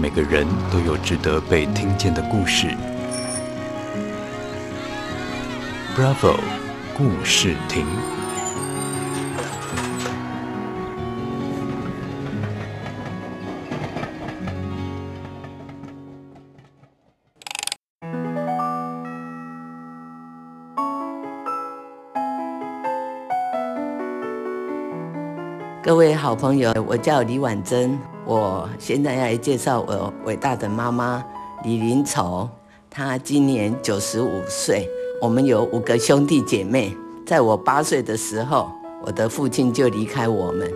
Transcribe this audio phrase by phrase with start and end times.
[0.00, 2.68] 每个人都有值得被听见的故事。
[5.96, 6.38] Bravo，
[6.96, 7.84] 故事亭。
[25.82, 27.98] 各位好朋友，我叫李婉珍，
[28.28, 31.24] 我现在要来介绍我伟大的妈妈
[31.64, 32.46] 李林愁。
[32.90, 34.86] 她今年九十五岁。
[35.18, 36.94] 我们有五个兄弟姐妹。
[37.24, 38.70] 在我八岁的时候，
[39.02, 40.70] 我的父亲就离开我们。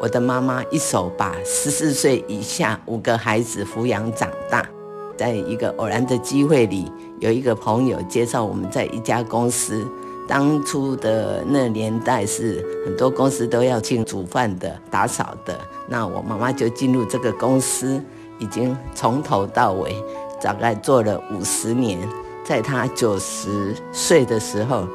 [0.00, 4.68] 我的妈妈一手把十四岁以下五个孩子抚养长大。
[5.16, 9.86] 在一个偶然的机会里，有一个朋友介绍我们在一家公司。
[10.26, 15.58] 当初的那年代是很多公司都要请煮饭的、打扫的，
[15.88, 18.02] 那我妈妈就进入这个公司，
[18.38, 19.94] 已经从头到尾
[20.42, 21.98] 大概做了五十年。
[22.44, 24.86] 在她九十岁的时候，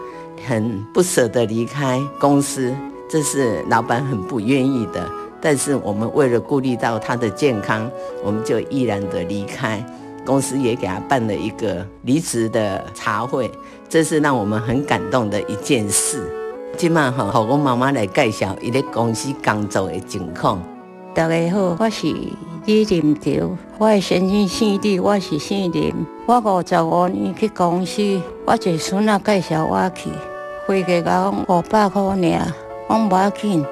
[0.48, 2.74] 很不舍得离开公司，
[3.10, 5.10] 这是老板很不愿意的。
[5.42, 7.90] 但是我们为了顾虑到她的健康，
[8.24, 9.84] 我们就毅然的离开。
[10.26, 13.50] 公司也给他办了一个离职的茶会。
[13.90, 16.32] 这是让我们很感动的一件事。
[16.78, 20.62] 今晚哈，好我妈妈来介绍伊在公司工作的情况。
[21.14, 22.08] 大家好，我是
[22.66, 25.94] 李临愁，我的先生姓李，我是姓林。
[26.26, 30.10] 我五十五年去公司，我一孙仔介绍我去，
[30.66, 32.54] 会计讲五百块尔，
[32.88, 33.66] 我无要紧。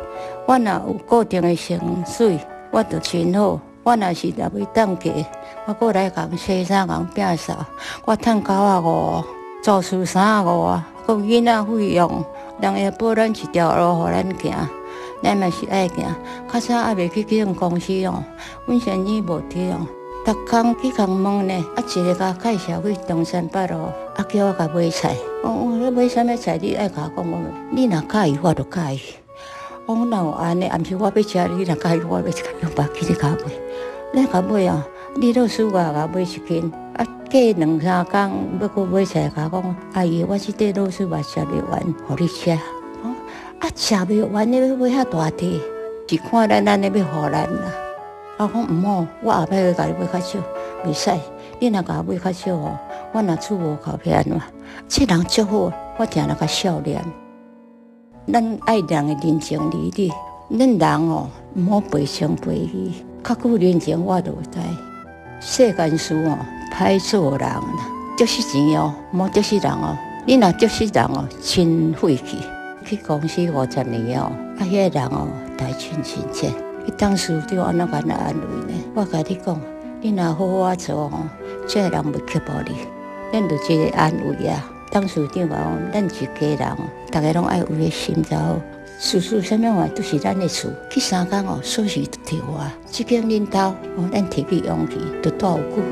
[0.45, 2.37] 我若有固定的薪水，
[2.71, 3.57] 我就真好。
[3.89, 5.11] 我若是若要当家，
[5.65, 7.65] 我过来讲洗衫、讲摒扫，
[8.05, 9.23] 我赚九啊五。
[9.63, 12.23] 做事三个啊，搁囡仔费用，
[12.61, 14.53] 人家保咱一条路，互咱行，
[15.23, 16.05] 咱嘛是爱行。
[16.53, 18.23] 较早也未去去种公司哦，
[18.67, 19.87] 阮先生无去哦，
[20.23, 25.15] 逐工去工问呢，啊一个甲介绍去中山北路，啊叫我甲买菜。
[25.43, 26.59] 我我买啥物菜？
[26.61, 27.39] 你爱甲我讲，我
[27.71, 29.01] 你若介意，我就介意。
[29.89, 33.37] 我若有安尼，暗时我要吃，你若介意，我要去用白去你甲买。
[34.13, 34.87] 你甲买啊？
[35.15, 36.71] 你都输我甲买一斤。
[36.95, 42.51] 啊，过两三工要搁买菜，甲讲阿姨，我这块肉丝嘛吃不完，互你吃。
[42.51, 42.59] 啊，
[43.73, 45.47] 吃不完，你要买遐大块，
[46.07, 47.71] 是看咱咱咧要互咱啦。
[48.37, 50.39] 啊，讲毋好，我后摆去甲你买较少，
[50.85, 51.09] 袂使。
[51.57, 52.77] 你若甲买较少哦，
[53.11, 54.43] 我若厝无靠偏嘛。
[54.87, 57.03] 这人足好，我定那个笑脸。
[58.31, 60.11] 咱爱人的人情礼理，
[60.51, 64.59] 恁人哦，毋好背情背义，较久人情我都知。
[65.39, 66.37] 世间事哦。
[66.71, 67.63] 歹做人啦，
[68.15, 69.97] 着是钱哦，莫着是人哦。
[70.25, 72.37] 你若着是人哦，真晦气。
[72.85, 76.49] 去公司五十年哦，啊，遐个人哦，大亲亲切。
[76.85, 78.79] 伊当时就安怎安怎安慰呢？
[78.93, 79.59] 我甲你讲，
[80.01, 81.11] 你若好好做哦，
[81.67, 82.75] 这个人袂刻薄你。
[83.37, 84.63] 恁就一个安慰啊。
[84.91, 86.77] 当时就讲，咱一家人，
[87.11, 88.59] 大家拢爱有个心就好。
[88.99, 90.67] 事事啥物话都是咱的事。
[90.89, 92.65] 去三工哦，锁匙都摕我。
[92.87, 95.83] 即间领导哦，咱提起勇气，都多有久。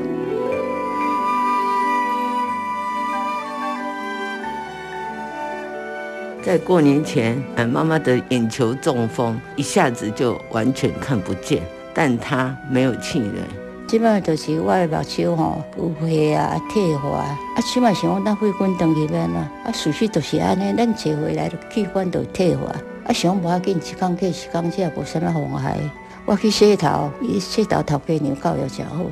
[6.42, 11.62] 在过年前，俺，妈妈的眼球中风，一下子就完全看不见，
[11.94, 13.42] 但她没有气馁。
[13.88, 22.66] 即摆就是我的目睭吼有血啊、退化啊，啊，起码想讲咱血管断去免啊，啊，事实就是安尼，咱坐回来气管就退化，
[23.06, 25.78] 啊，想无要紧，一工过一工，这也无啥物妨害。
[26.26, 29.06] 我去洗头，伊洗头头家娘教育诚好。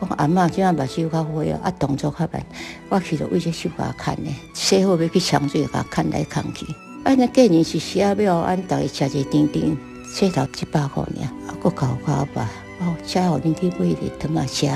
[0.00, 2.42] 讲阿嬷即马目睭较花哦，啊动作较慢，
[2.88, 6.64] 我去着为这手甲看呢，洗好要去冲水甲看来看去。
[7.04, 9.76] 安尼过年是写表，俺逐个吃一丁丁，
[10.10, 12.48] 洗头一百块尔，啊，搁搞搞吧，
[12.80, 14.66] 哦，车互恁去买哩糖啊吃，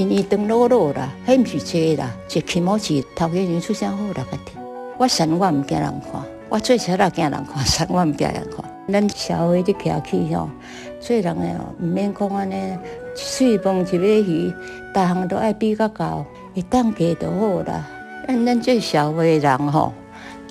[0.00, 4.52] 一年长老老啦，迄毋是济啦，一起毛钱头家娘出啥好啦个的。
[4.98, 8.64] 我神我毋惊人看，我做啥啦惊人看，神我毋惊人看。
[8.90, 10.48] 咱社会的客气吼，
[10.98, 12.78] 做人诶哦，毋免讲安尼。
[13.14, 14.52] 水饭一尾鱼，
[14.94, 16.24] 逐项都爱比较高，
[16.54, 17.86] 会当家就好啦。
[18.26, 19.92] 咱咱这社会人吼，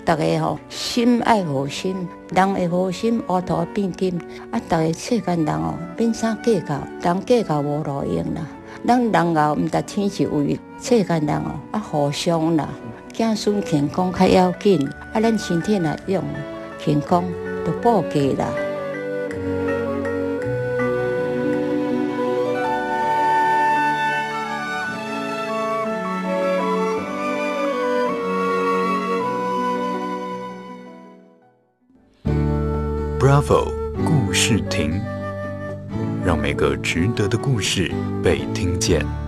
[0.06, 4.19] 逐个吼心爱和心，人会好心，乌涂变金。
[4.51, 8.45] 啊，逐个世间人哦，变啥计较，人计较无路用啦。
[8.85, 12.69] 咱人后毋值天是为，世间人哦，啊互相啦，
[13.13, 14.88] 子孙健康较要紧。
[15.13, 16.24] 啊，咱身体若用，
[16.83, 17.24] 健康
[17.65, 18.67] 就保家啦。
[33.19, 33.74] Bravo
[34.06, 35.02] 故事亭。
[36.24, 37.92] 让每个值得的故事
[38.24, 39.26] 被听见。